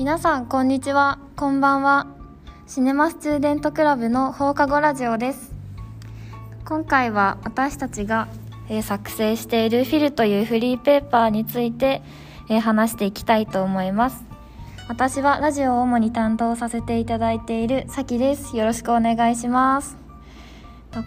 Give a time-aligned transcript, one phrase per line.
[0.00, 1.18] 皆さんこんにちは。
[1.36, 2.06] こんばんは。
[2.66, 5.54] シネマスチューデントクラブの放課後ラジオです。
[6.64, 8.26] 今回は私たちが、
[8.70, 12.00] えー作成しているフィルというフリーペーパーについて、
[12.48, 14.24] えー話していきたいと思います。
[14.88, 18.56] 私はラジオを主に担当させていただいているさきです。
[18.56, 19.98] よろしくお願いします。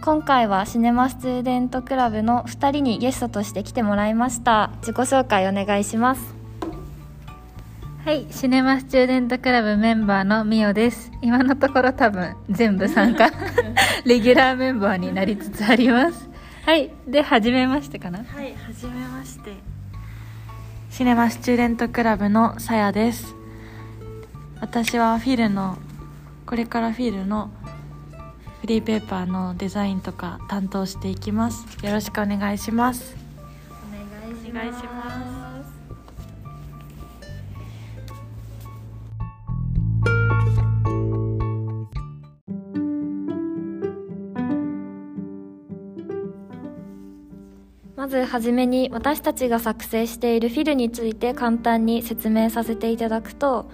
[0.03, 4.69] 今回はシネマスチューデントクラブの2人にゲストとして来てもらいました。
[4.81, 6.42] 自己紹介お願いします。
[8.05, 11.09] はい、シネマスチューデントクラブメンバーのみおです。
[11.21, 13.31] 今のところ多分全部参加、
[14.03, 16.29] レギュラーメンバーになりつつあります。
[16.65, 18.19] はい、で、はじめましてかな？
[18.19, 19.53] はい、はじめまして。
[20.89, 23.33] シネマスチューデントクラブのさやです。
[24.59, 25.77] 私はフィルの、
[26.45, 27.51] これからフィルの
[28.59, 31.65] フリーペーパーのデザインとか担当していきます。
[31.81, 33.15] よろしくお願いします。
[33.69, 35.32] お願いしお願いします
[48.03, 53.71] まずはじめに私たちが作成しているフィルについて簡単に説明させていただくと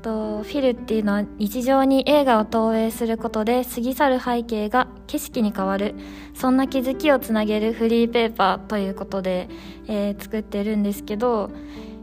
[0.00, 5.96] とフィルっていうのは日常に映画を投影することで過ぎ去る背景が景色に変わる
[6.34, 9.48] そんな気づきをつなげるフリーペーパーということで、
[9.88, 11.50] えー作ってるんですけど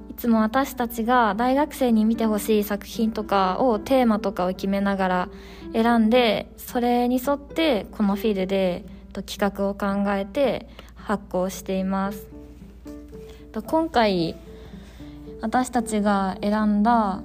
[0.09, 5.29] いつも私たちが大学生に見てほしい作品とかをテーマとかを決めながら
[5.71, 8.83] 選んでそれに沿ってこのフィルで
[9.13, 10.67] 企画を考えて
[11.11, 12.25] 発行しています。
[13.67, 14.37] 今回
[15.41, 17.21] 私たちが選んだ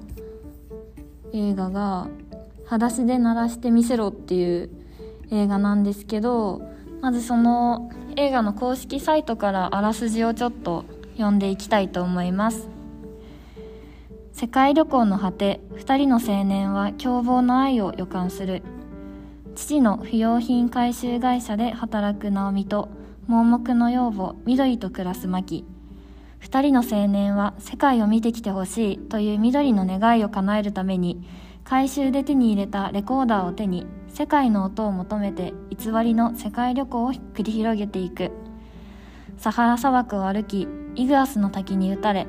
[1.31, 2.09] 映画が
[2.67, 4.69] 「裸足で鳴らしてみせろ」っていう
[5.31, 6.61] 映画なんですけど
[6.99, 12.67] まずその映画の公式サイトからあらすじをちょっと読んでいきたいと思います。
[14.33, 18.63] 世界旅行の果て2人の青年は凶暴の愛を予感する。
[19.55, 22.89] 父の不用品回収会社で働く直美と
[23.27, 25.65] 盲目の養母緑と暮らす牧
[26.39, 31.21] 二人の青年は世界を見てきてほしいという緑の願いを叶えるために
[31.63, 38.31] 回収で手に入れたレコーダーを手に世界の音を求めて偽りの世界旅行を繰り広げていく。
[39.37, 42.27] サハラ砂漠を歩きイグアスの滝に打たれ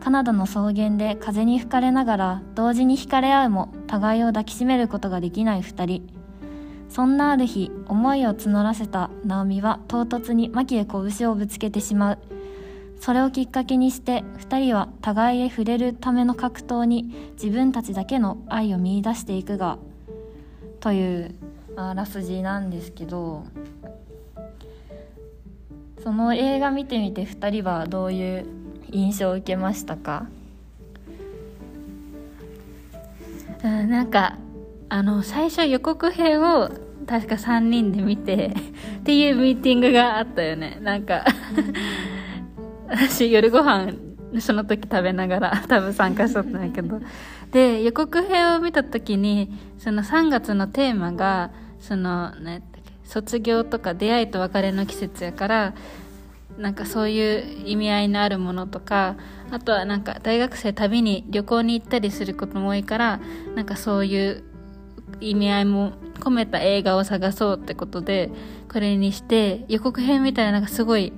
[0.00, 6.19] カナダの草原で風に吹かれながら同時に惹かれ合うも互いを抱きしめることができない二人。
[6.90, 12.18] そんなある日思いを募らせたナオミは唐突にマキへ拳をぶつけてしまう。
[13.00, 19.78] それをきっかけにして2人は互いへ触れるための格闘に自分たちだけの愛を見出していくが
[20.80, 21.34] という
[21.76, 23.44] あらすじなんですけど
[26.02, 28.46] その映画見てみて2人はどういう
[28.90, 30.26] 印象を受けましたか？
[33.62, 34.36] うん、なんか、
[34.90, 36.68] あの、最初予告編を
[37.06, 38.54] 確か3人で見て、
[39.00, 40.78] っていうミーティングがあったよね。
[40.82, 41.24] なんか、
[42.90, 43.92] 私夜ご飯
[44.40, 47.00] その時食べながら多分参加しとったんやけど
[47.50, 55.74] で予告編を見た時にその3月のテーマがその何やったっけ卒業とか出会いと別れの季節やから
[56.58, 59.16] なんかそういう意味合いのあるものとか
[59.50, 63.20] あとはなんか大学生旅に旅行に行ったりすることも多いから
[63.56, 64.44] なんかそういう
[65.20, 68.30] 意味合いも込めた映画を探そうってことで
[68.70, 71.12] これにして予告編みたいななんかすごい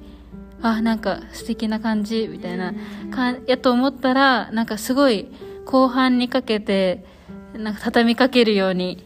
[0.62, 2.72] あなんか素敵な感じみたいな
[3.10, 5.28] かやと思ったらなんかすごい
[5.66, 7.04] 後半にかけて
[7.52, 9.04] なんか畳みかけるように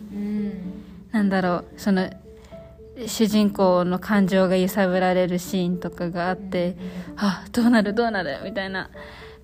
[1.12, 2.10] なんだろうその
[3.06, 6.76] 主人公の感情が揺さぶられるシーンとかがあって
[7.16, 8.90] あどうなるどうなるみたいな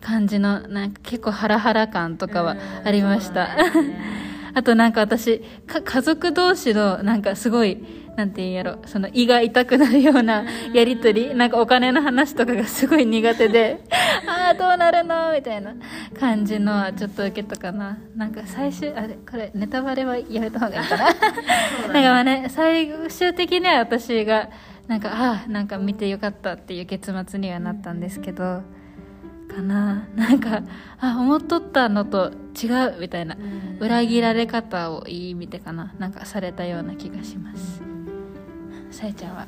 [0.01, 3.57] 感じのなんか結構ハラハラ感とかはありました、
[4.55, 7.83] あとなんか私か家族同士のなんかすごい
[8.17, 13.83] なんて言うんやろその胃が痛くなるようなやりとりなんかお金の話とかがすごい苦手で
[14.29, 15.33] ああどうなるの？
[15.33, 15.73] みたいな
[16.21, 17.99] 感じのはちょっと受けたかな。
[18.15, 21.05] なんか最終あれこれネタバレはやめた方がいいかな。
[21.05, 21.21] なんか
[21.93, 24.51] まあね最終的には私が
[24.89, 28.63] なんかああなんか見てよかったっていう結末にはなったんですけど
[29.55, 30.07] かな。
[30.17, 30.63] なんか
[31.01, 32.67] あ思っとったのと違
[32.97, 33.37] うみたいな。
[33.81, 35.93] 裏切られ方をいい意味でかな。
[35.99, 37.83] なんかされたような気がします。
[38.91, 39.47] さえちゃんは。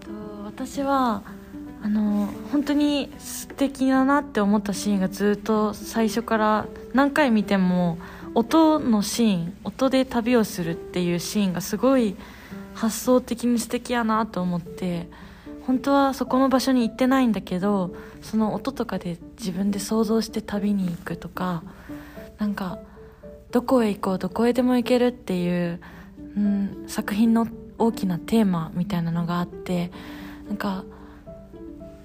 [0.00, 0.10] と
[0.44, 1.22] 私は
[1.82, 7.98] あの本当に素敵だなって思ったシーンがずっと最初から何回見ても
[8.34, 12.16] 音のシーン音で旅をするっていうシーンがすごい
[12.74, 15.08] 発想的に素敵やなと思って
[15.66, 21.64] 本当はそこの場所に行ってないんだけどその音とかで自分で想像して旅に行くとか
[22.38, 22.78] なんか
[23.50, 25.80] どこへ行こうどこへでも行けるっていう、
[26.36, 27.48] うん、作品の
[27.78, 29.90] 大きなテーマみたいなのがあって
[30.46, 30.84] なんか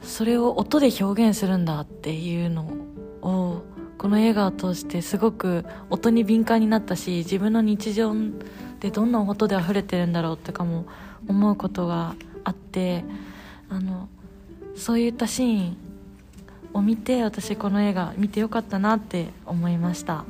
[0.02, 2.64] それを音で表現するんだっていうの
[3.22, 3.64] を
[3.98, 8.16] この映画を通してすごく音に敏感になったし自分の日常
[8.80, 10.88] でどんな音で溢れてるんだろうとかも
[11.28, 13.06] 思うことがあって
[13.71, 14.09] あの
[14.75, 15.77] そういったシーン
[16.73, 20.25] を見て私この映画見てよかったなって思いました。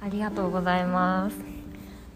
[0.00, 1.36] ありがとうございます。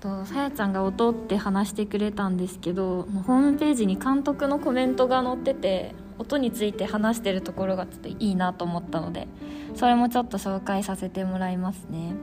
[0.00, 9.28] とさやちゃんが音って話してくれたんですけどホームページに監督のコメントが載ってて音について話してるところがちょっといいなと思ったので
[9.76, 12.14] それもちょっと紹介させてもらいますね。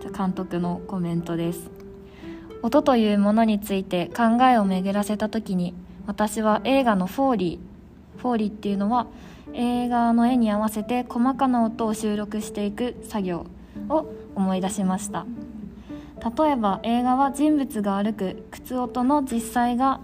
[0.00, 1.77] じゃ監督のコメントです。
[2.62, 5.74] 音というものについて考えを巡らせた時に
[6.06, 9.06] 私は映画のフォーリーフォーリーっていうのは
[9.54, 13.46] 映画の絵に合わせて細かな音を収録していく作業
[13.88, 15.26] を思い出しました。
[16.18, 20.00] 例えば映画は人物が歩く靴音の実際が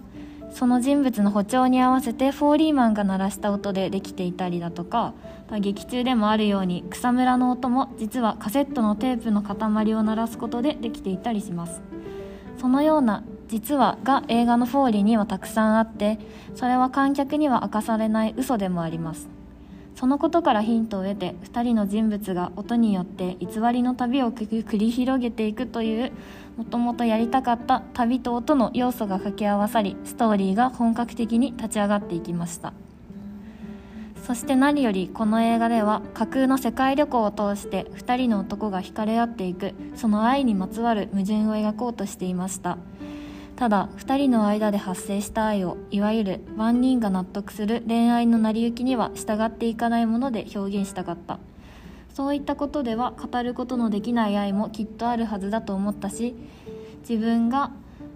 [0.52, 5.12] その人物の歩調に合わせてフォーリーマンが鳴らした音でできていたりだとか
[5.60, 11.82] 劇中でもあるように草むらの音も実はカセットのテープの塊を鳴らすことでできていたりします。
[12.64, 16.18] そのような実はが映画のフォーリーにはたくさんあって
[16.54, 19.28] それは観客には明かされない嘘でもあります。
[19.94, 26.12] そのことからヒントを得て2人の人物が音によって偽りの旅を繰り広げていくという
[26.56, 32.72] もともとやりたかった旅と音の要素が掛け合わさりストーリーが本格的に立ち上がっていきました。
[34.26, 42.78] そして何よりこの映画では架空の世界旅行を通して2人の男が惹かれ合っていくその愛にまつわる矛盾を描こうとしていました。
[43.56, 51.38] ただ2人の間で発生した愛をいわゆる万人が納得する恋愛の成り行きには従っていかないもので表現したかった。
[52.14, 56.36] そういったことでは語ることのできない愛もきっとあるはずだと思ったし
[57.00, 57.72] 自分が、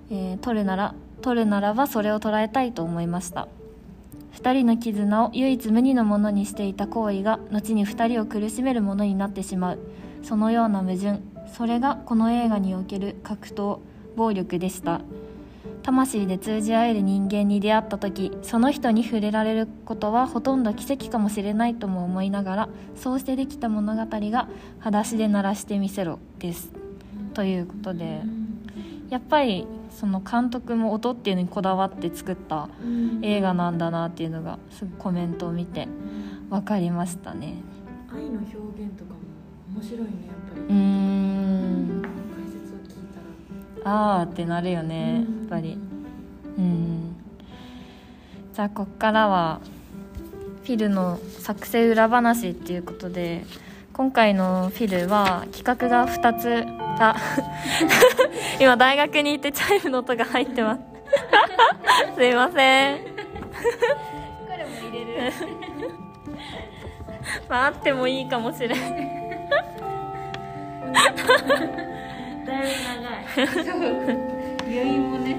[0.09, 3.49] えー、取るなら取るならばそれを捉えたいと思いました。
[4.39, 9.79] 2人の絆を唯一無二のものにしていた行為が後に2人を苦しめるものになってしまう。
[10.23, 11.21] そのような矛盾。
[11.53, 13.81] それがこの映画における格闘
[14.15, 15.01] 暴力でした。
[15.83, 24.49] 魂で通じ合える人間に出会った時その人に触れられることはほとんど奇跡かもしれないとも思いながらそうしてできた物語が
[24.81, 26.73] 「裸足で鳴らしてみせろ」です。
[27.33, 28.38] ということで。
[29.11, 32.69] やっぱりその監督も音っていうのにこだわって作った
[33.23, 35.89] 映画なんだなっていうのがすぐコメントを見て
[36.51, 37.55] 分かりましたね。
[38.13, 39.21] 愛の表現とかも
[39.75, 40.61] 面白いねやっぱり。
[40.61, 42.03] うーん。
[42.35, 45.79] 解説を聞いたあーってなるよねやっぱり。
[46.59, 47.17] うん。
[48.53, 49.61] じゃあこっからは
[50.65, 53.45] フィルの作成裏話っていうことで
[53.99, 56.65] 今回のフィルは企画が2つ。
[57.01, 57.17] あ
[58.61, 60.81] 今大学に行ってチャイムの音が入ってます。
[62.15, 62.99] すいません。
[62.99, 63.03] こ
[64.57, 65.33] れも入れる。
[67.49, 68.71] まああってもいいかもしれん。
[68.71, 68.81] だい
[72.47, 73.03] ぶ長
[73.43, 73.59] い。
[74.63, 75.37] 余韻もね。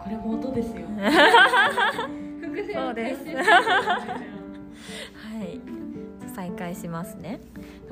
[0.00, 0.86] これも音ですよ。
[2.72, 3.24] そうです
[5.38, 5.60] はい。
[6.34, 7.40] 再開しますね。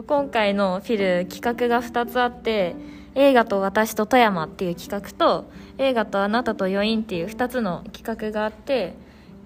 [0.06, 2.76] 今回のフィル企画が2つあって
[3.16, 8.94] 映画と私と富山っていう企画と映画とあなたと余韻っていう2つの企画があって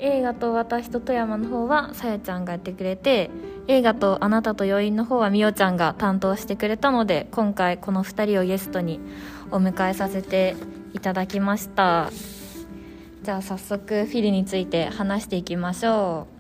[0.01, 3.31] 映画と私と富山の方はさやちゃんがやってくれて
[3.69, 9.01] 映画とあなたと余韻の方はみおちゃんが担当してくれたので今回この2人をゲストに
[9.51, 10.57] お迎えさせて
[10.93, 12.11] いただきました。
[13.23, 16.40] じゃあ早速フィルについて話していきましょう。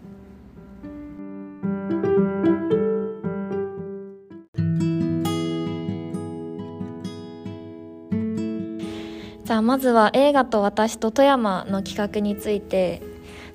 [9.50, 13.02] じゃあまずは映画と私と富山の企画について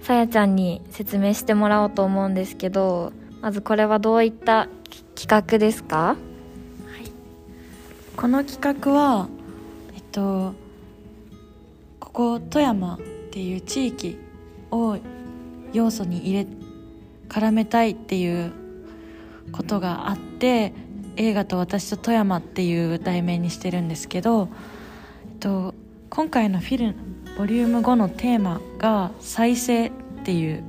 [0.02, 4.68] さやちゃんに説明してもらおうと思うんですけどまずこれはどういった
[5.16, 6.18] 企画ですか？
[8.18, 9.30] この企画は
[9.96, 10.54] えっと
[12.02, 13.00] ここ富山っ
[13.32, 14.18] ていう地域
[14.72, 14.98] を
[15.72, 16.48] 要素に入れ
[17.30, 18.52] 絡めたいっていう
[19.54, 20.74] ことがあって
[21.16, 24.50] 映画と私と富山っていう題名にしてるんですけど、
[25.32, 25.74] えっと、
[26.16, 26.96] 今回のフィル
[27.38, 29.92] ボリューム5のテーマが「再生」っ
[30.24, 30.64] ていう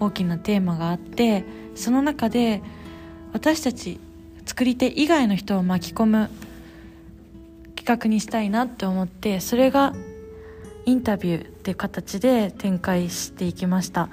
[0.00, 1.44] 大きなテーマがあって
[1.74, 2.62] その中で
[3.34, 4.00] 私たち
[4.46, 6.30] 作り手以外の人を巻き込む
[7.76, 9.94] 企画にしたいなって思ってそれが
[10.86, 14.08] インタビューって形で展開していきました。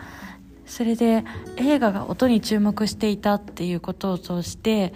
[0.66, 1.24] それで
[1.56, 4.94] 映画が音に注目していたっていうことを通して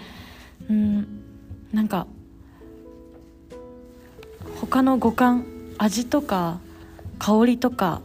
[0.70, 1.08] うん
[1.72, 2.08] なんか
[4.60, 5.46] 他の五感
[5.78, 6.60] 味とか
[7.20, 8.02] 香りとか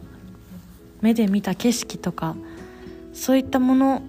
[1.01, 2.35] 目で見た景色とか
[3.13, 4.01] そういったもの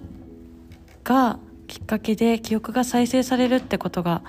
[1.03, 4.21] がきっかけで記憶が再生されるってことが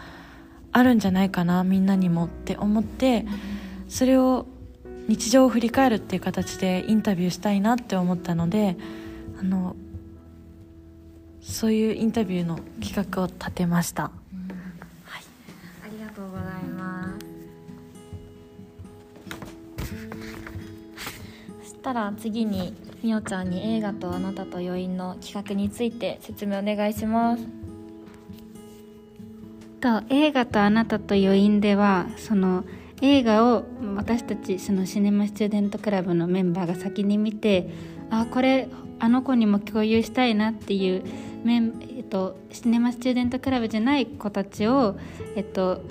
[0.72, 3.26] あるんじゃないかなみんなにもって思って
[3.88, 4.46] それを
[5.06, 8.76] 日常を振り返るっていう形でインタビューしたいなって思ったので
[9.38, 9.76] あの
[11.42, 14.10] そういうインタビューの企画を立てました。
[21.84, 27.46] たら次にみおちゃんに映画とあなたと余韻の企画について説明お願いします。
[29.80, 32.64] と映画とあなたと余韻ではその
[33.02, 33.64] 映画を
[33.96, 37.68] 私たちそのシネマスチューデントクラブのメンバーが先に見て
[38.08, 41.04] あこれあの子にも共有したいなっていう
[41.44, 44.96] メン、えっと、シネマスチューデントクラブじゃない子たちを、
[45.36, 45.82] えっと、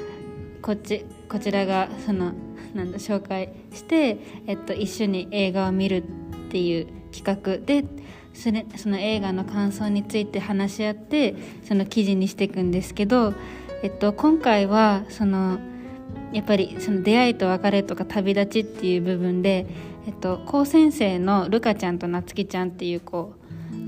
[0.63, 2.33] こっちこちらがその
[2.73, 7.85] なんだ紹介して、えっと、一緒に映画を見るっていう企画で
[8.33, 13.33] それその映画の感想について話し合ってその記事にしていくんですけど、
[13.83, 15.59] えっと、今回はその
[16.31, 19.67] やっぱりその出会いと別れとか旅立ちっていう部分で、
[20.07, 23.33] えっと、高先生のルカちゃんとなつきちゃんっていう子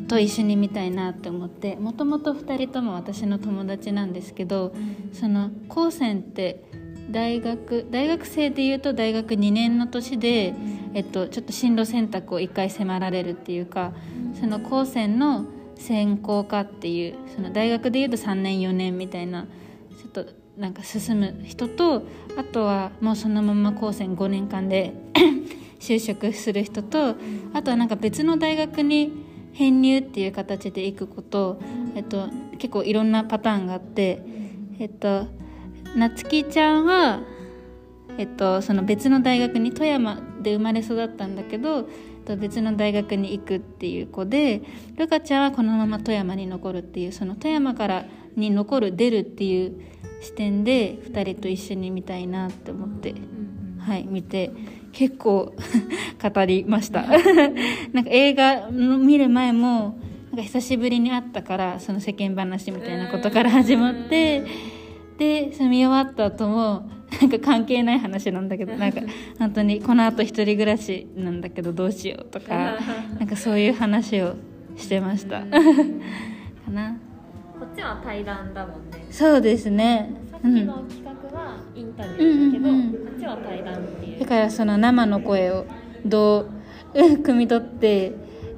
[0.08, 4.74] と一緒に見たいなって思ってもともと2人とも私の友達なんですけど、
[5.12, 6.64] その高専って
[7.10, 10.54] 大学大学生でいうと大学2年の年で、
[10.94, 13.94] えっと、ちょっと進路選択を1回迫られるっていうか、
[14.40, 15.46] その高専の
[15.76, 20.26] 専攻科っていうその大学でいうと3年4年みたいなちょっと
[20.58, 22.04] なんか進む人と
[22.38, 24.94] あとはもうそのまま高専5年間で
[25.80, 27.16] 就職する人と
[27.54, 29.12] あとはなんか別の大学に
[29.54, 31.60] 編入っていう形で行くこと、
[31.96, 34.22] えっと、結構いろんなパターンがあって、
[34.80, 35.28] えっと、
[35.96, 37.22] なつきちゃんは、
[38.18, 41.86] えっと、その別の大学に富山で生まれ育ったんだけどえっ
[42.26, 44.62] と別の大学に行くっていう子で
[44.98, 49.80] ルカちゃんはこのまま富山に残るっていうその富山からに残る出るっていう
[50.22, 53.16] 視点で2人と一緒に見たいなって思って、
[53.80, 54.52] はい見て
[54.92, 55.54] 結構
[56.34, 57.04] 語りました。
[57.94, 59.98] なんか映画の見る前も
[60.32, 64.44] なんか久しぶりに会ったからその世間話みたいなことから始まって
[65.18, 66.90] でその見終わった後も
[67.22, 69.02] なんか関係ない話なんだけどなんか
[69.40, 72.78] 本当にこのあと一人暮らしなんだけどどうしようとか
[73.20, 74.36] なんかそういう話を
[74.76, 75.40] してました。
[75.40, 75.46] か
[76.72, 76.98] な。
[77.60, 79.06] こっちは対談だもんね。
[79.10, 80.12] そうですね。
[80.30, 80.66] さっきうん。
[80.68, 82.92] の企画はインタビューだけど、うんうんうん。
[82.92, 84.20] こっちは対談っていう。
[84.20, 85.66] だからその生の声を
[86.06, 88.14] どううん 汲み取って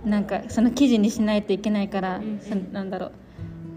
[0.06, 3.12] なんかその記事にしないといけないから、そのなんだろう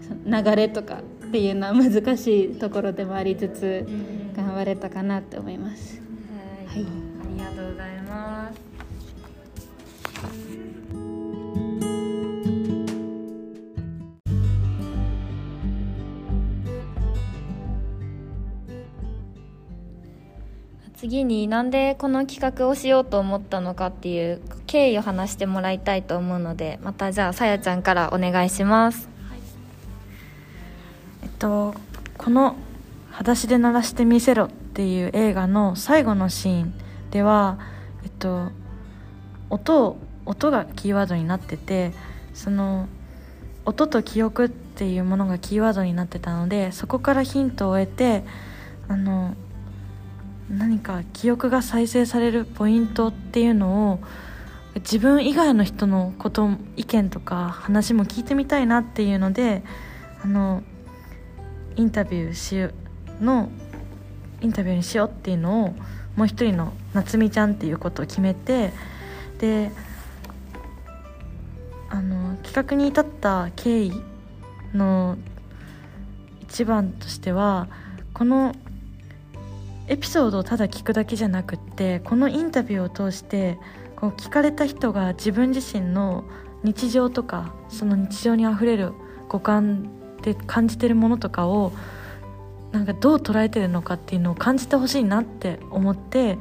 [0.01, 3.87] その流れとかっていうのは難しいところでもありつつ
[4.35, 6.01] 頑張れたかなって思います。
[6.67, 6.85] はい、あ
[7.29, 8.59] りがとうございます。
[20.97, 29.10] 次になんでこの企画をしようと思ったのかっていう経緯を話してもらいたいと思うのでまたじゃあさやちゃんからお願いします
[31.41, 31.73] と
[32.19, 32.55] この
[33.09, 36.73] 「裸足で鳴らしてみせろ」っていう映画の最後のシーン
[37.09, 37.57] では
[38.03, 38.51] えっと
[39.49, 41.93] 音音がキーワードになってて
[42.35, 42.87] その
[43.65, 48.23] 音と記憶っていうものがキーワードになってたのでそこからヒントを得て
[48.87, 49.33] あの
[50.47, 53.99] 何か記憶が再生されるポイントっていうのを
[54.75, 59.63] 自分以外の人のこと意見とか話も聞いてみたいなっていうので
[60.23, 60.61] あの
[61.75, 62.73] インタビューし
[63.19, 63.49] の
[64.41, 65.75] インタビューにしようっていうのを
[66.15, 68.73] もう一人の夏美ちゃんっていうことを決めて
[69.39, 69.71] で
[71.89, 73.93] あの企画に至った経緯
[74.73, 75.17] の
[76.41, 77.67] 一番としては
[78.13, 78.55] この
[79.87, 83.57] エピソードをただ聞くだけじゃなくってこのインタビューを通して
[83.95, 86.23] こう聞かれた人が自分自身の
[86.63, 88.93] 日常とかその日常にあふれる
[89.27, 89.89] 五感
[90.21, 91.71] で感じてるものとかを
[92.71, 96.37] なんかどう捉えてるのかっていうのを感じてほしいなって思って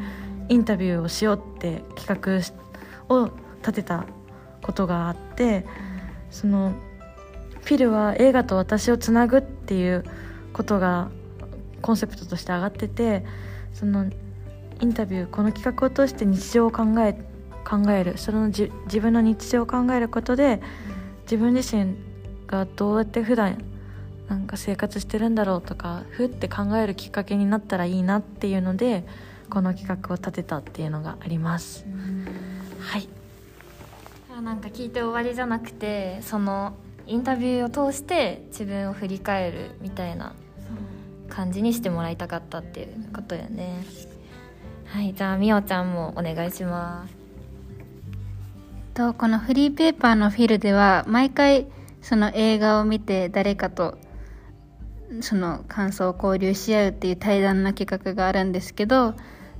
[0.49, 2.43] インタビューをしようって企
[3.09, 4.07] 画を立てた
[4.63, 5.67] ことがあって
[6.31, 6.75] その
[7.63, 10.05] フィルは映画と私をつなぐっていう
[10.53, 11.11] ことが
[11.83, 13.25] コンセプトとして上がってて
[13.75, 14.11] その
[14.81, 17.15] インタビューこの企画を通して日常を考え
[17.63, 18.19] 考える。
[18.19, 20.61] そのじ自分の日常を考えることで
[21.23, 21.95] 自分自身
[22.51, 23.63] がどうやって普段
[24.29, 29.05] なんか生活してるんだろうとかふって考えるきっかけになったらいいなっていうので
[29.49, 31.87] この企画を立てたっていうのがあります。
[32.81, 33.09] はい。
[34.43, 36.75] なんか聞いて終わりじゃなくてその
[37.07, 40.33] インタビューを通して自分を振り返るみたいな
[41.29, 43.85] 感じにしてもらいたかったっていうことよね。
[44.87, 45.13] はい。
[45.15, 47.15] じゃあみおちゃんもお願いします。
[48.95, 51.67] とこのフリーペーパーのフィルでは毎回
[52.03, 53.99] その映画を見て誰かと
[55.21, 59.15] その感想を交流し合うっていう対談の企画があるんですけど、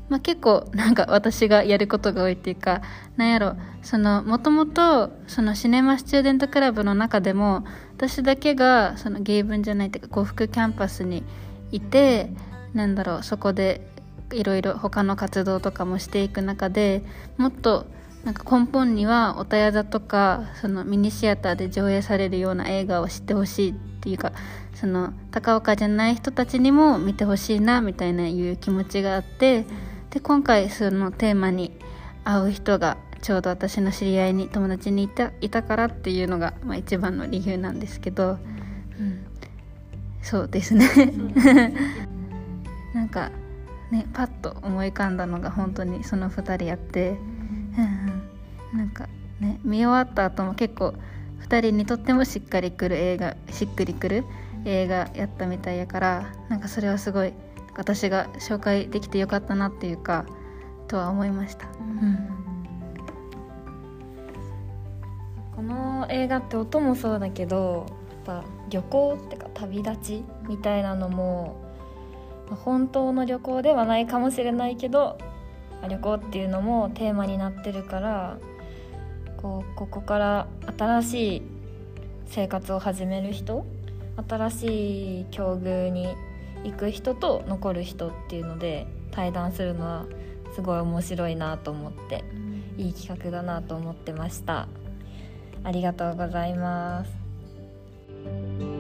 [0.09, 2.83] まあ、結構なんか私がやることが多いっていうか
[3.17, 7.65] なんやろそのもともとそのシネマスチューデントクラブの中でも
[7.97, 11.25] 私だけがその芸文じゃないっていうか呉服キャンパスに
[11.73, 12.31] いて
[12.73, 13.87] なんだろうそこで
[14.33, 17.03] いろいろ他の活動とかもしていく中で
[17.37, 17.87] もっと
[18.25, 24.33] なんか根本にはおたや座とかそのミニシアターで上映されるような映画を知ってほしいっていうか
[24.75, 29.65] その高岡じゃない人たちにも見てほしいなみたいないう気持ちがあって
[30.11, 31.73] で今回そのテーマに
[32.25, 38.39] 合う人がちょうど私の知り合いに友達にいたいたからっていうのが、まあ、一番の理由なんですけど、
[38.99, 39.27] うん、
[40.23, 40.89] そうですね。
[42.95, 43.31] なんか
[43.91, 47.19] ねパッと思い浮かんだのが本当にその2人やって、
[47.79, 48.10] うん、
[48.73, 49.09] なんか
[49.41, 50.95] ね見終わった後も結構
[51.41, 54.25] 2人にとってもしっかりくる映画しっくりくる
[54.65, 57.33] 映画やったみたいやからなんかそれはすごい
[57.77, 60.27] 私が紹介できてよかったなっていうか
[60.89, 61.67] とは思いました。
[61.67, 61.71] う
[62.05, 62.41] ん
[65.61, 67.85] この映画って音もそうだけど
[68.27, 71.61] やっぱ旅行ってか旅立ちみたいなのも
[72.65, 75.19] 本当の旅行ではないかもしれないけど
[75.87, 78.39] 旅行っていうのもテーマになってるから
[79.43, 80.47] こうここから
[80.79, 81.43] 新しい
[82.27, 83.65] 生活を始める人
[84.29, 86.09] 新しい境遇に
[86.65, 90.07] 行く人と残る人っていうので対談するのは
[90.55, 92.25] すごい面白いなと思って
[92.77, 94.69] いい企画だなと思ってました。
[95.63, 98.80] ありがとうございます。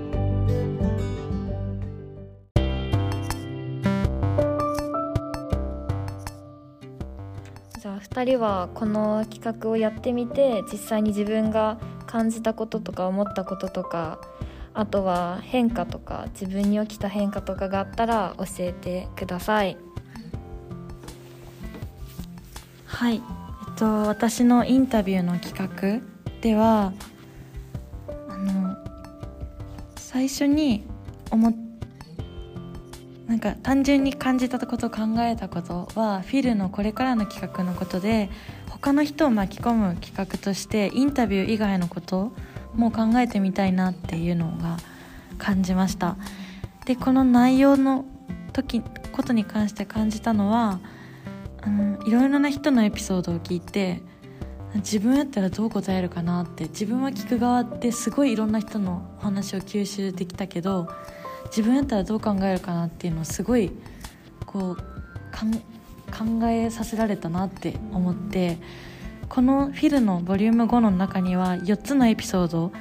[8.11, 14.20] 2人はこの企画をやってみて実際に自分が感じたこととか思ったこととか
[14.75, 19.77] あとは変化とか自分に起きた変化とかがあったら教えてください。
[22.87, 26.07] はい、えっと、私のインタビューの企画
[26.40, 26.92] では
[28.29, 28.77] あの
[29.96, 30.85] 最初に
[31.31, 31.70] 思っ
[33.40, 38.31] か単純に感じたこと考えたことはフィルのこれからの企画のことで
[38.68, 42.33] 他の人を巻き込む企画としてインタビュー以外のこと
[42.74, 44.76] も考えてみたいなっていうのが
[45.38, 46.16] 感じました。
[46.87, 48.05] でこの内容の
[48.53, 50.81] 時ことに関して感じたのは
[52.05, 54.03] いろいろな人のエピソードを聞いて
[54.76, 60.88] 自分やったらどう答えるかなって自分は聞く側ですごいいろんな人のお話を吸収できたけど
[61.51, 63.71] 自分やったらどう考えるかなっていうのをすごい
[64.47, 64.77] こう
[66.11, 68.59] 考えさせられたなって思って
[69.29, 72.73] このフィルのボリューム5の中には4つのエピソード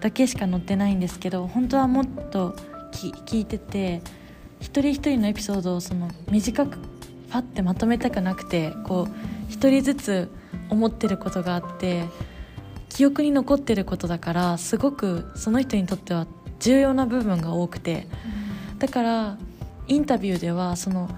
[0.00, 2.54] だけしか載ってないんですけど本当はもっと
[2.92, 4.00] 聞いてて
[4.60, 6.78] 一人一人のエピソードをその短く
[7.30, 9.12] パッてまとめたくなくてこう
[9.48, 10.30] 一人ずつ
[10.70, 12.04] 思ってることがあって
[12.88, 16.26] 記憶に残ってることだからすごくその人にとっては
[16.60, 18.06] 重要な部分が多くて。
[18.78, 19.38] だから
[19.88, 21.08] インタビューではその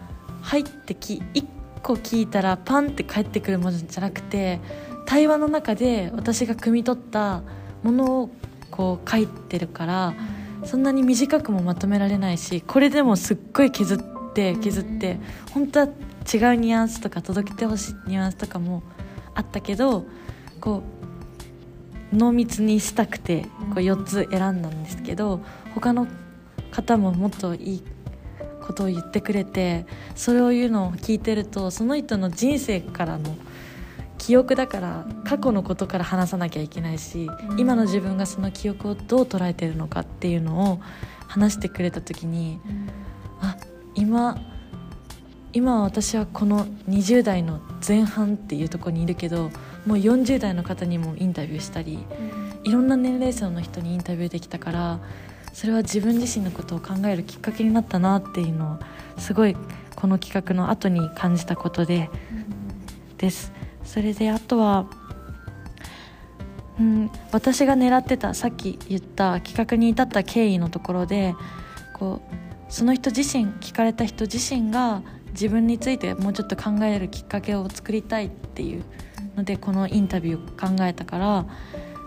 [0.43, 1.45] 入ってき1
[1.83, 4.61] 個聞いたらパンって返ってくるものじゃなくて
[5.07, 7.43] 対話の中で私が汲み取った
[7.83, 8.31] ものを
[8.71, 10.15] こう書いてるから
[10.65, 15.19] そんなに短くもまとめられないしこれでもすっごい削って削って
[15.53, 15.93] 本当は違う
[16.57, 18.83] ニュアンスとか届けてほしいニュアンスとかも
[19.35, 20.07] あったけど
[20.61, 21.00] こう
[22.13, 25.41] 濃密にしたくてこう4つ選んだんですけど
[25.75, 26.07] 他の
[26.71, 27.83] 方ももっといい
[28.61, 33.37] ことを言ってくれてそれを言うのを聞いてるとその人の人生からの
[34.19, 40.81] 記憶だから過去のことから話さなきゃいけないし今の自分がその記憶をどう捉えてるのかっていうのを
[41.27, 42.61] 話してくれた時に
[43.41, 43.57] あ
[43.95, 44.39] 今
[45.53, 49.51] 今私はこの20代の前半っていうところにいるけど
[49.87, 51.99] もう40代の方にもインタビューしたり
[52.65, 55.01] いろんな年齢層の人にインタビューできたから
[55.53, 59.57] それは自分自身のことを考えるきっかけになったなっていうのをすごい
[59.97, 62.09] この企画の後に感じたことで
[63.19, 63.53] です。
[63.85, 64.87] それであとは、
[66.79, 71.35] うん、私が狙ってたさっき言った企画に至った経緯のところで
[71.99, 78.85] こうその人自身聞かれた人自身が自分についてもうちょっと考えるきっかけを作りたいっていう
[79.37, 81.47] のでこのインタビュー考えたから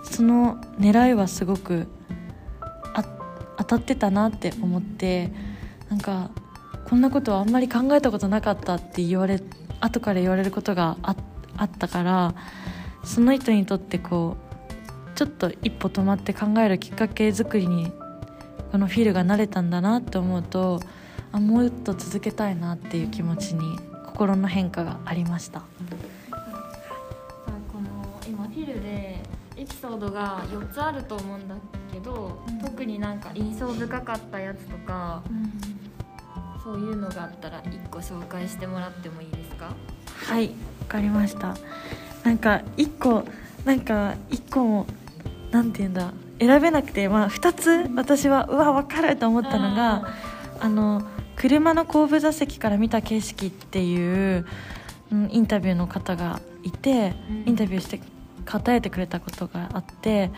[0.04, 1.88] その狙いはすごく
[3.58, 5.32] 当たってたなって思って
[5.90, 6.32] なんか
[6.86, 9.42] こんなことはあんまり考えたことなかったって言われ
[9.80, 11.16] 後から言われることがあ
[11.56, 12.36] あったから
[13.04, 14.38] その人にとってこ
[15.12, 17.92] うちょっと一歩止まって考えるきっかけ作りに
[18.72, 20.80] このフィルが慣れたんだなって思うと
[21.32, 25.64] あもっと続けたいなっていう気持ちに心の変化がありました。
[29.94, 31.56] ソードが4つあると思うんだ
[31.92, 32.58] けど、うん。
[32.60, 35.22] 特になんか印象深かったやつとか
[36.64, 39.76] そういうのがあったら1個紹介してもらってもいいですか？
[40.26, 40.54] はいわ
[40.88, 41.56] かりました。
[42.24, 43.24] なんか一個
[43.66, 44.88] なんか一個も
[45.52, 50.08] なんて言うんだ選べなくて、まあ、2つ私はうわ分かると思ったのが
[50.60, 51.04] あの
[51.36, 54.46] 車の後部座席から見た景色っていう、
[55.12, 57.50] うん、インタビューの方がいて、うん。
[57.50, 58.00] インタビューして
[58.44, 60.32] 答えてくれたことがあって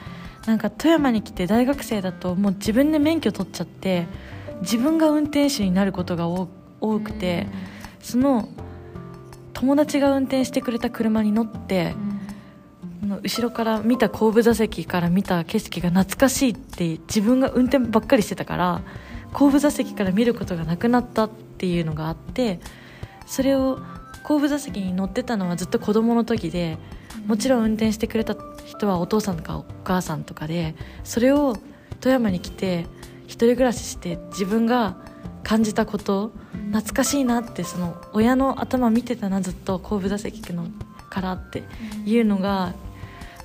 [0.46, 4.08] なんか富山に来て大学生だともう自分で免許取っちゃって
[4.62, 6.48] 自分が運転手になることが多
[6.82, 7.48] 多くて、
[8.00, 8.48] その
[9.54, 11.96] 友達が運転してくれた車に乗って
[13.24, 18.82] 後ろから見た後部座席から見た景色が懐かしいって自分が運転ばっかりしてたから
[19.32, 22.60] 後部座席から見ることがなくなったっていうのがあって
[23.26, 23.80] それを
[24.24, 26.78] 後部座席に乗ってたのはずっと子供の時で
[27.26, 28.36] もちろん運転してくれた
[28.66, 31.56] 人はお父さんとかお母さんとかでそれを
[32.00, 32.86] 富山に来て
[33.26, 34.98] 一人暮らしして自分が
[35.44, 36.32] 感じたこと
[36.72, 40.68] 懐かしいなってその親の頭見てたなずっと後部座席の
[41.10, 41.64] からって
[42.06, 42.74] いうのが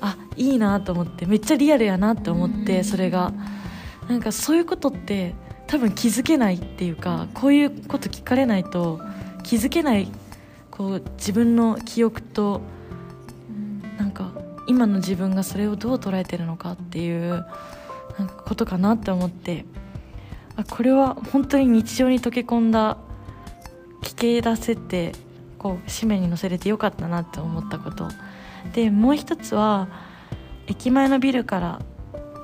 [0.01, 3.33] あいいなと思ってめっちゃリアルやなって思ってそれが。
[4.11, 5.37] なんかそういうことって
[5.69, 9.01] 多分気づけないっていうかこういうこと聞かれないと
[9.45, 10.11] 気づけない
[10.73, 12.61] こう自分の記憶と
[14.71, 17.45] 今の自分がそれをどう捉えてるのかっていう
[18.19, 19.65] なんかことかなって思って。
[20.57, 22.99] あこれは本当に日常に溶け込んだ
[24.03, 25.13] 聞け出せて
[25.59, 28.09] こう紙面に載せれてよかったなって思ったこと。
[28.75, 29.89] でもう一つは
[30.69, 31.81] 駅前のビルから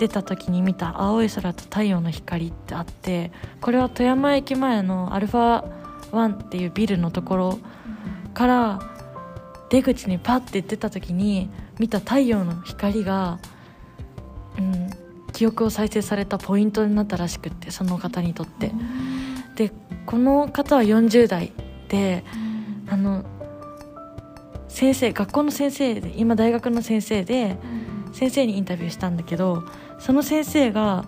[0.00, 5.64] 出た時に見た青い空と太陽の光ってあってこれは富山駅前のアルファ
[6.10, 7.58] 1っていうビルのところ
[8.34, 8.95] から
[9.70, 13.38] 出口にパッて出た時に見た太陽の光が、
[14.58, 14.90] うん、
[15.32, 18.72] 記憶を再生されたポイントになったらしくってその方にとって。
[19.56, 19.72] で
[20.04, 21.52] この方は40代
[21.88, 22.22] で
[22.88, 23.24] あの
[24.68, 27.56] 先生学校の先生で今大学の先生で
[28.12, 29.64] 先生にインタビューしたんだけど
[29.98, 31.06] その先生が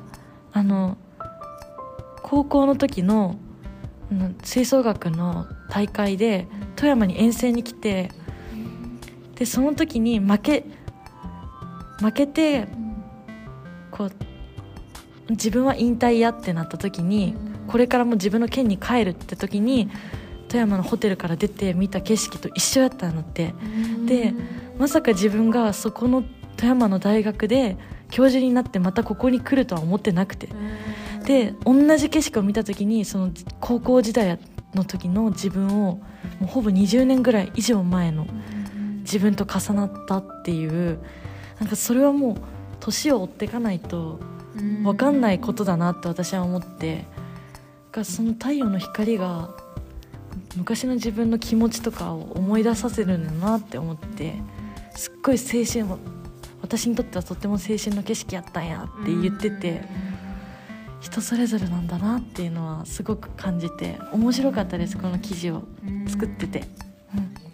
[0.53, 0.97] あの
[2.23, 3.37] 高校の時の
[4.11, 8.11] うん吹奏楽の大会で富山に遠征に来て
[9.39, 10.65] でその時に負け
[12.01, 12.67] 負けて
[13.91, 14.13] こう
[15.31, 19.91] 自分は引退やってなった時にこれからも自分の県に帰るって時に
[20.49, 23.55] 富山のホテルから出て見た景色と一緒やったのって。
[24.07, 24.35] で
[24.79, 26.23] まさか自分がそこの
[26.57, 27.77] 富山の大学で
[28.11, 30.49] 教授になってまたここに来るとは思ってなくて。
[31.25, 34.39] で同じ景色を見た時にその高校時代
[34.75, 36.01] の時の自分をも
[36.43, 38.27] うほぼ20年ぐらい以上前の
[39.09, 40.99] 自分と重なったっていう
[41.59, 42.37] なんかそれはもう
[42.79, 44.21] 年を追っていかないと
[44.83, 47.07] 分かんないことだなって私は思って
[47.91, 49.51] がその太陽の光が
[50.57, 54.35] 昔の自分の気持ちとかを思い出させるんだなって思って
[54.95, 55.87] すっごい青春
[56.61, 59.83] 私にとってはとっても青春の景色やったんやって言ってて
[61.01, 65.63] 人それぞれなんだなっていうのはすごく感じて面白かったですこの記事を
[66.09, 66.65] 作ってて、
[67.15, 67.48] うん、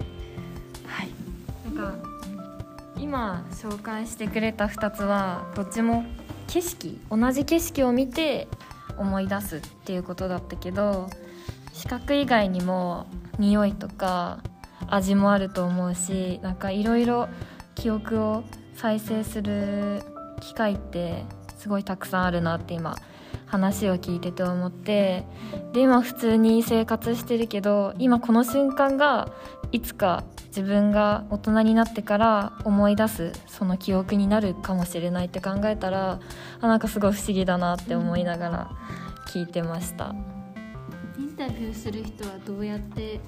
[3.05, 6.07] 今紹介してくれた2つはどっちも
[6.47, 8.49] 景色同じ景色を見て
[8.97, 11.11] 思い出すっていうことだったけど
[11.75, 13.07] 視覚以外にも
[13.38, 14.43] 匂いとか
[14.88, 17.29] 味もあると思うしなんかいろいろ
[17.75, 18.43] 記憶を
[18.75, 20.03] 再生する
[20.40, 21.27] 機会って
[21.59, 22.97] すごいたくさんあるなって今
[23.45, 25.25] 話を聞いてて思って
[25.75, 29.29] で今普通に生活してるけど今この瞬間が
[29.75, 36.21] いつか自分が大人になってから思い出すその記憶になるかもしれないって考えたら
[36.61, 38.71] あなんかすごい不思議だなって思いながら
[39.27, 40.15] 聞いてました。
[41.19, 43.19] インタビューする人はどうやって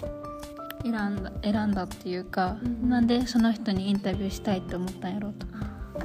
[0.84, 2.88] 選んだ選んだっていうか、うん。
[2.88, 5.46] なんでその人にインタビューしたいって思ったんやろうと。
[5.98, 6.00] え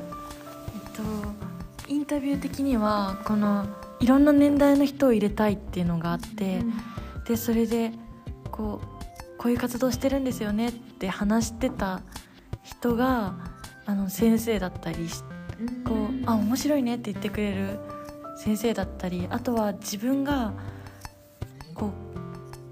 [0.89, 3.67] っとインタビュー的にはこの
[3.99, 6.63] いろんな年代の人を入れたいっていうのがあって、
[7.27, 7.91] でそれで
[8.49, 8.90] こう
[9.41, 12.01] こういう活動してるんですよねって話してた
[12.61, 13.33] 人が
[13.87, 15.23] あの先生だったりし
[15.83, 17.79] こうあ面白いねって言ってくれる
[18.37, 20.53] 先生だったりあとは自分が
[21.73, 21.89] こう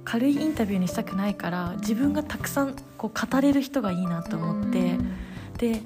[0.05, 4.97] 軽いインタビューにしたくないから自分がたくさんこう語れる人がいいなと思って
[5.57, 5.81] で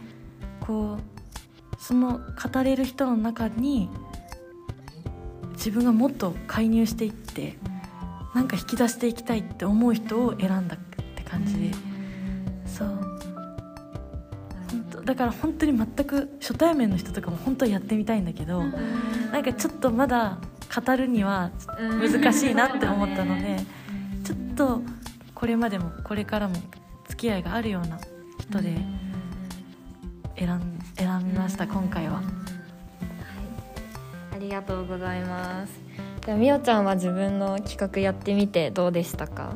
[0.60, 3.88] こうその語れる人の中に
[5.54, 7.56] 自分がもっと介入していって
[8.34, 10.80] なんか引き出していきたいって思う人を選んだっ
[11.15, 11.72] て感じで。
[12.65, 13.04] そう。
[15.06, 20.38] だから本当に全く初対面の人とかも本当はやってみたいんだけどなんかちょっとまだ
[20.74, 23.58] 語るには難しいなって思ったので
[24.24, 24.82] ちょっと
[25.36, 26.56] これまでもこれからも
[27.10, 28.00] 付き合いがあるような
[28.39, 28.78] 人で
[30.38, 32.22] 選ん選びました今回は。
[34.34, 35.80] ありがとうございます
[36.25, 39.55] じゃあみおちゃんは自分の企画やってみてどうでしたか？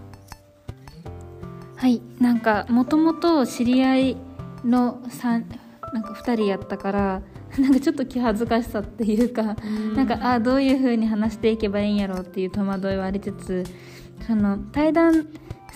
[1.76, 4.18] はいなんかもともと知り合い
[4.66, 5.46] の三
[5.94, 7.22] なんか2人やったから
[7.58, 9.56] なんかちょっと気恥ずかしさっていうか、
[9.96, 13.64] なんかあどういう風に話していけばいいんやろうっていう戸惑いはありつつ
[14.28, 15.28] その対談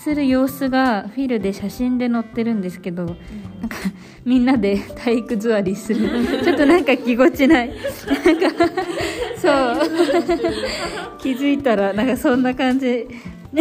[0.04, 3.78] する様子がフィルで写真で載ってるんですけど、なんか
[4.26, 6.10] みんなで 体育座りする。
[6.44, 7.70] ちょっとなんかぎこちない。
[7.70, 7.78] なん
[8.40, 8.68] か
[9.38, 11.18] そう。
[11.20, 13.08] 気づいたらなんかそんな感じ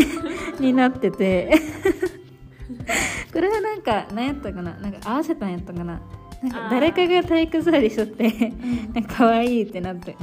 [0.59, 1.55] になってて。
[3.33, 4.75] これはなんか何やったかな？
[4.81, 6.01] なんか合わせたんやったかな？
[6.43, 8.53] なんか誰かが体育座りしとって
[8.95, 10.17] なんか可愛いってなって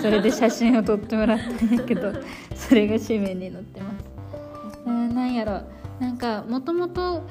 [0.00, 2.12] それで写真を撮ってもらったんやけど
[2.54, 3.93] それが紙面に載ってます
[4.86, 5.62] うんなんやろ。
[6.00, 7.26] なんかもともと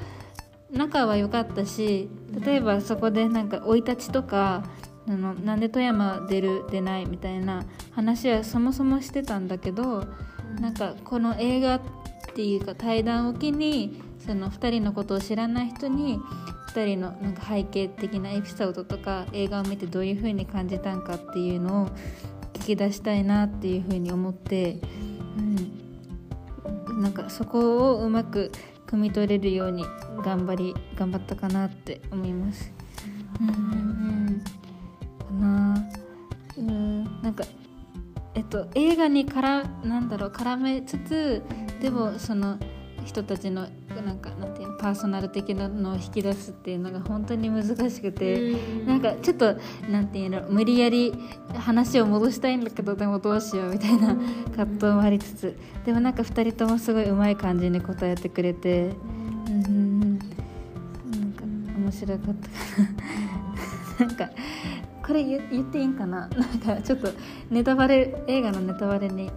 [0.72, 2.10] 仲は良かったし
[2.44, 4.64] 例えばそこでなんか生い立ちとか
[5.08, 10.08] あのなんで富山出る出ないみたいな話はそもそもしてたんだけど
[10.60, 11.82] なんかこの映画っ
[12.36, 16.20] ていうか対談を機にその2人のことを知らない人に
[16.74, 21.88] 2人のなんか背景的なエピソードとか映画を見てどういう風に感じたんかっていうのを
[22.54, 24.80] 聞き出したいなっていう風に思って、
[25.38, 25.73] うん、
[26.98, 28.52] なんかそこをうまく
[28.88, 29.86] 汲み取れるように
[30.24, 32.72] 頑張り頑張ったかなって思います。
[33.40, 33.48] うん。
[33.48, 33.54] うん。
[33.54, 34.44] うん
[35.20, 35.90] かな。
[36.58, 37.22] うん。
[37.22, 37.44] なんか
[38.36, 41.42] えっと映画にからなんだろう絡めつつ
[41.82, 42.58] でもその
[43.06, 43.68] 人たちの
[44.06, 44.32] なんか
[44.84, 48.54] パーソナル的なのを引き出すっていうのが本当に難しくて、
[48.86, 49.56] なんかちょっと
[49.90, 51.14] なんていうの無理やり
[51.56, 54.14] 話を戻したいんだけどでもどうしようみたいな
[54.58, 58.92] 葛藤もありつつでもなんか2人ともすごいうまい感じに答えてくれて
[59.48, 61.46] うんなんか
[61.80, 62.56] 面白かったか
[64.00, 64.06] な。
[64.06, 64.30] なんか
[65.08, 66.28] これ言言っていいんかな？
[66.28, 67.08] なんかちょっと
[67.50, 69.32] ネタバレ映画のネタバレに、うん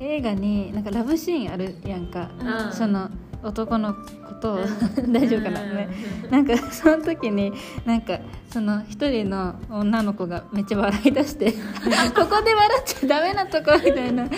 [0.00, 2.72] 映画になんかラブシーンあるやんか、うん。
[2.72, 3.08] その
[3.44, 4.58] 男の子と、
[5.08, 5.88] 大丈夫かな、ね。
[6.30, 7.52] なんか その時に
[7.84, 8.18] なんか
[8.50, 11.52] その一人の女の子がめっちゃ笑い出して
[12.16, 14.22] ここで笑っちゃダメなとこみたいな。
[14.22, 14.36] なんか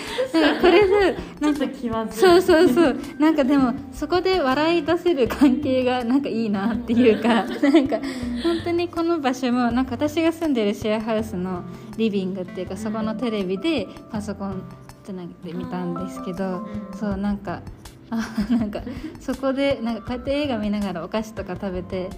[0.61, 2.21] これでなんか気まずい。
[2.21, 2.97] そうそうそう。
[3.17, 7.97] なんかでもそこで笑い出せる関係がなんかいいなっていうかなんか
[8.43, 11.63] 本当にこの場所もなんか私が住んでるシェアハウスの
[11.97, 14.61] リビングっていうかそこのテレビでパソコン
[15.03, 17.61] つなげてみたんですけどそうなんか
[18.09, 18.81] あなんか
[19.19, 22.09] そこでなんかこうやって映画見ながらお菓子とか食べて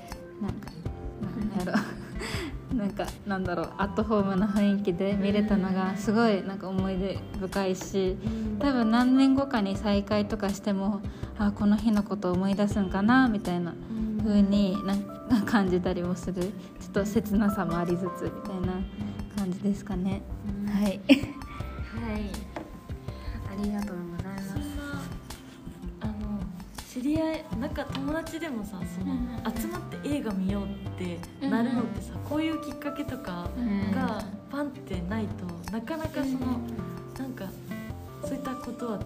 [0.41, 0.71] なんか
[1.57, 1.79] なんやろ。
[2.69, 3.73] なんかなんだろう。
[3.79, 8.15] アットホームな雰囲気で見れたのがすごいなんか思い出深いし
[8.59, 11.01] 多分何年後かに再会とかしても
[11.39, 13.73] あこの日のことを思い出すんかなみたいな
[14.23, 16.43] 風になんか感じたりもする。
[16.43, 16.51] ちょ
[16.89, 18.73] っと切なさもありつつみたいな
[19.35, 20.21] 感じですかね。
[20.67, 20.83] はい。
[20.83, 20.99] はい。
[23.51, 23.97] ありがとう
[26.99, 29.15] 知り合いなんか友達でもさその、
[29.57, 33.49] 集まって映画見ようってなるのってさ、こういうきっかけとか
[33.93, 36.59] がパンってないとなかなかその、
[37.17, 37.45] なんか
[38.21, 39.05] そういったことは、ね、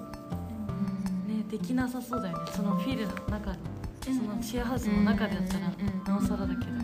[1.52, 2.52] できなさそうだよね。
[2.52, 3.60] そのフィールの中で
[4.06, 6.83] そのシェアハウスの中でやったらなおさらだけど。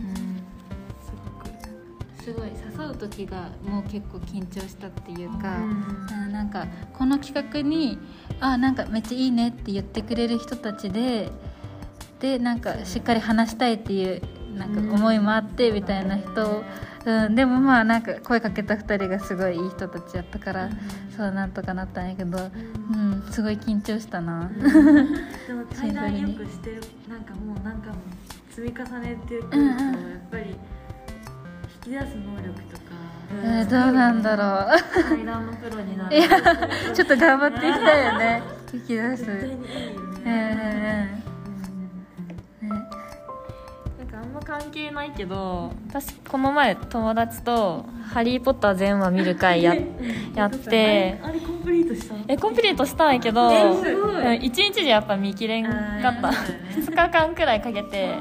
[2.22, 7.98] すごい誘う時がもう結構緊張したっていうか、あなんかこの企画に
[8.40, 11.30] あなんかめっちゃいいねって言ってくれる人たちで
[12.20, 14.22] でなんかしっかり話したいっていう
[14.54, 16.62] なんか思いもあってみたいな人、
[17.06, 20.70] うん、でもまあなんか声かけた2人がすごいいい人たちやったから、
[21.16, 24.50] そうなんとかなったんやけど、うん、すごい緊張したな。
[25.46, 27.96] でも 対談よくしてるなんかもうなんかも
[28.50, 30.56] 積み重ねてくるとうんうんやっぱり
[31.86, 32.82] 引き出す能力とか、
[33.42, 35.02] えーどうなんだろう。
[35.08, 36.16] 対談のプロになる。
[36.16, 36.28] いや
[36.94, 38.42] ちょっと頑張っていきたいよね。
[38.74, 39.24] 引き出す。
[39.24, 41.24] 絶対にいいようんね、
[42.62, 42.76] うんうん。
[42.76, 42.82] ね。
[43.98, 49.74] なんかあんま関係ないけど私この前友達と「ハリー・ポッター」全話見る会や
[50.34, 51.18] やって。
[51.22, 52.14] あれコンプリートした？
[52.28, 54.14] えコンプリートしたんやけどえすごい。
[54.14, 56.28] うん1日じゃやっぱ見切れんかった。
[56.28, 58.14] あー2日間くらいかけて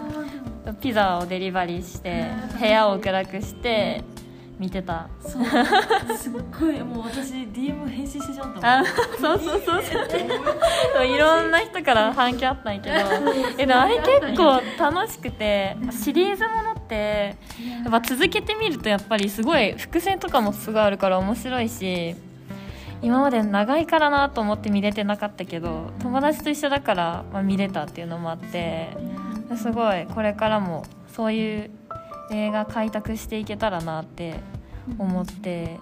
[0.74, 2.28] ピザをデリバリーして
[2.60, 4.04] 部屋を暗くして
[4.60, 5.08] 見てた。
[5.22, 5.46] そう。
[6.18, 6.80] すっごい。
[6.84, 8.66] もう私 DM 返信してしまったもん。
[8.66, 8.86] あ
[9.20, 11.08] そうそうそうそう。
[11.08, 12.96] いろんな人から反響あったんやけど。
[13.58, 17.38] えでもあれ結構楽しくてシリーズものって
[17.84, 22.16] やっぱ続けてみるとやっぱりすごい伏線とかもすごいあるから面白いし
[23.02, 28.90] 今まで長いからなと思って見れてなかったけど友達と一緒だから、まあ、見れたっていうのもあって
[29.58, 30.06] すごい。
[30.08, 31.72] これからもそういう
[32.32, 34.40] 映画開拓していけたらなって
[34.98, 35.80] 思って。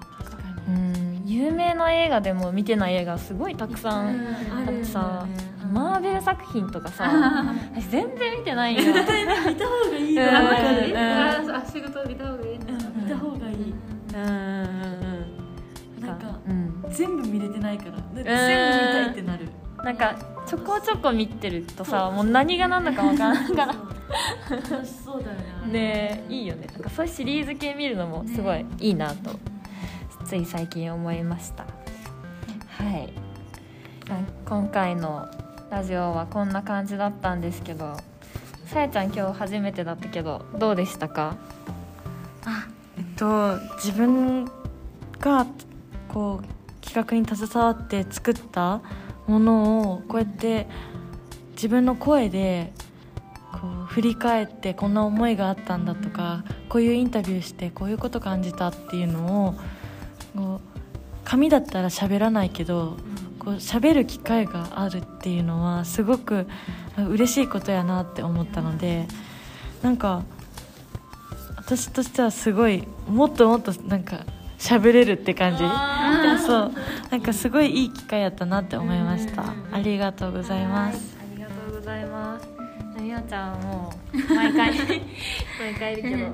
[0.67, 1.21] うん。
[1.25, 5.27] 有名な映画でも見てない映画すごいたくさんにあってさ、
[5.63, 5.73] うん。
[5.73, 7.05] マーベル作品とかさ
[7.75, 8.81] 私全然見てないよ。
[8.85, 10.23] 見た方がいいよ。
[10.23, 10.33] うん。
[10.33, 11.65] わかうん。
[11.65, 12.59] 仕事見た方がいい。
[12.59, 13.73] な見た方がいい。
[14.13, 14.21] うん。
[16.01, 16.19] なん。
[16.19, 16.85] かうん。
[16.89, 17.91] 全部見れてないから。
[18.13, 19.49] 全部見たいってなる
[19.83, 23.73] なんかちょこちょこ見てるとさもう何が何だか分からんから。
[23.73, 25.37] そう楽しそうだよ
[25.67, 25.71] ね。
[25.71, 26.67] ねいいよね。
[26.73, 29.31] なんかそういうシリーズ系見るのもすごいいいなと、
[30.25, 31.63] つい最近思いました。
[31.63, 31.69] は
[32.97, 33.13] い。
[34.09, 35.27] あ今回の
[35.69, 37.97] ラジオはこんな感じだったんですけど
[38.67, 41.35] さやちゃん今日初めてだったけどどうでしたか？
[42.97, 44.45] えっと自分
[45.19, 45.45] が
[46.07, 48.79] こう企画に携わって作った
[49.27, 50.67] ものをこうやって
[51.51, 52.73] 自分の声で
[53.51, 59.55] こう振り返ってこんな思いがあったんだとかこういうインタビューしてこういうこと感じたっていうのを
[60.35, 60.77] こう
[61.23, 62.97] 紙だったら喋らないけど
[63.39, 66.47] こう喋る機会があるっていうのはすごく
[66.97, 69.07] 嬉しいことやなって思ったので
[69.81, 70.23] なんか
[71.55, 74.25] 私としてはすごいもっともっとなんか
[74.57, 75.59] 喋れるって感じ。
[76.45, 76.71] そう。
[77.11, 79.53] なんかすごいいい機会やったなって思いました。
[79.71, 81.17] ありがとうございます。
[81.21, 82.47] ありがとうございます。
[82.99, 84.73] みおちゃんはもう毎回
[85.59, 86.01] 毎回いる。
[86.03, 86.31] け ど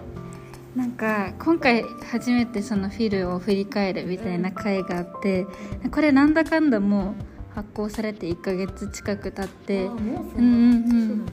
[0.75, 5.45] なんか今回初めてそのフィルを振り返るみたいな回があって
[5.91, 9.93] これなんだかんだもう発行されて1ヶ月近く経っても
[10.35, 11.25] ううんうんうん。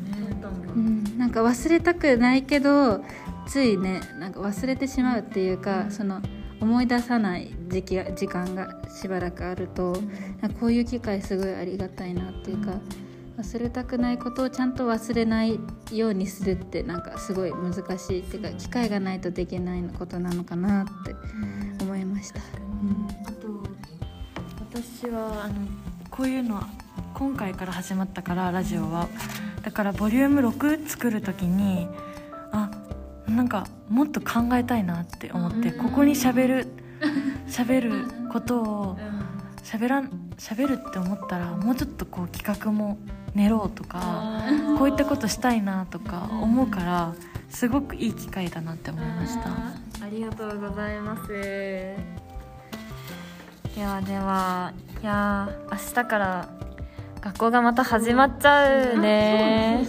[0.71, 3.03] うん、なんか忘れたくないけど
[3.47, 6.21] ついねなんか忘れてしまうっていうか、その
[6.61, 9.95] 思い出さない時期時間がしばらくあると、
[10.61, 12.81] こういう機会すごいありがたいなっていうか、
[13.41, 15.59] 忘れたくないことをちゃんと忘れない
[15.93, 21.15] ようにするってなんかすごい難しいっていうか機会がないとできないことなのかなって
[21.83, 22.41] 思いました。
[22.41, 23.49] うんあと
[24.79, 25.55] 私はあの
[26.11, 26.69] こういうのは
[27.15, 29.09] 今回から始まったからラジオは
[29.63, 31.89] だからボリューム6作る時に
[33.37, 36.67] なんかもっと考えたいなって思ってここに喋る
[37.49, 38.99] 喋ることを
[39.65, 42.99] 喋らん喋るって思ったらもうちょっとこう企画も
[43.35, 44.43] 練ろうとか
[44.79, 47.13] こういったことしたいなとか思うから
[47.49, 49.51] すごくいい機会だなって思いました。
[50.05, 51.29] ありがとうございます。
[51.29, 51.97] で
[53.85, 56.49] はではいやー明日から
[57.21, 59.85] 学校がまた始まっちゃうね。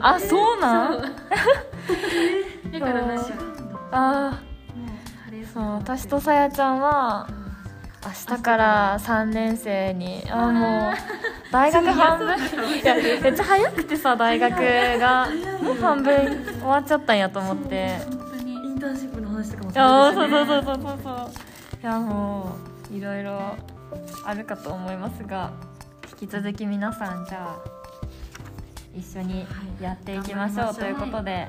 [0.00, 1.02] あそうなん？
[2.72, 3.24] だからなんか
[3.90, 4.52] あー。
[5.52, 7.28] そう私とさやちゃんは
[8.04, 12.36] 明日から3年生にあーもう大学半分。
[12.80, 14.56] いやめっちゃ早くてさ大学
[14.98, 15.28] が。
[15.62, 17.98] もう半分終わっちゃったんやと思って。
[18.10, 21.30] 本当にインターンシップの話とかもそうそうそうそうそうそう。
[21.82, 22.56] いやも
[22.90, 23.56] ういろいろ
[24.24, 25.50] あるかと思いますが
[26.20, 27.72] 引き続き皆さんじゃあ
[28.94, 29.46] 一緒に
[29.80, 31.48] やっていきましょうということで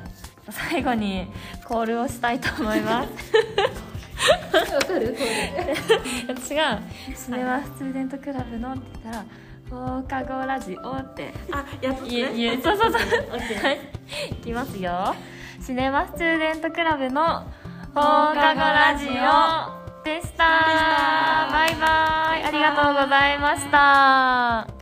[0.50, 1.28] 最後に
[1.66, 3.10] コールをしたいと思います。
[4.74, 5.16] わかる？
[5.16, 5.76] これ
[6.28, 6.80] 私が
[7.16, 9.26] 「シネマスチューデントクラブの」って言ったら
[9.70, 11.34] 「放課後ラジオ」って。
[11.52, 13.02] あやっと言え言えそうそうそう。
[13.02, 13.80] はい。
[14.32, 15.16] いきますよ。
[15.62, 17.46] シネマスチューデントクラブの
[17.96, 18.02] 放
[18.34, 20.44] 課後ラジオでした。
[21.52, 22.44] バイバイ。
[22.46, 24.73] ありがとうございました